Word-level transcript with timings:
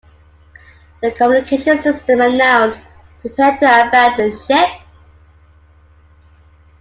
The 1.03 1.11
communications 1.11 1.81
system 1.81 2.21
announced: 2.21 2.81
Prepare 3.21 3.59
to 3.59 3.65
abandon 3.65 4.31
ship. 4.31 4.67